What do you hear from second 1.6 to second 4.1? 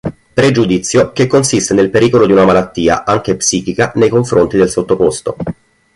nel pericolo di una malattia, anche psichica, nei